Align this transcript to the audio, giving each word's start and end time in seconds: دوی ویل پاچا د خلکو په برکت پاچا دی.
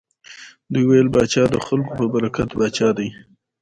دوی 0.73 0.85
ویل 0.87 1.07
پاچا 1.13 1.43
د 1.53 1.57
خلکو 1.65 1.91
په 1.99 2.05
برکت 2.13 2.49
پاچا 2.57 2.89
دی. 2.97 3.09